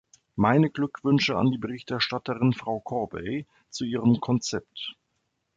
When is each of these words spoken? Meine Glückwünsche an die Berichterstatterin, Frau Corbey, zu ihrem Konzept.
Meine 0.35 0.71
Glückwünsche 0.71 1.37
an 1.37 1.51
die 1.51 1.59
Berichterstatterin, 1.59 2.53
Frau 2.53 2.79
Corbey, 2.79 3.45
zu 3.69 3.83
ihrem 3.85 4.19
Konzept. 4.19 4.95